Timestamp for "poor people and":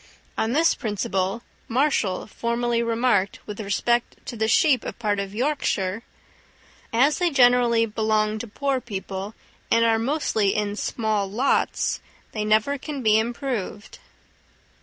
8.47-9.85